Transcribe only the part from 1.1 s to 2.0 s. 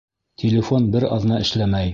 аҙна эшләмәй.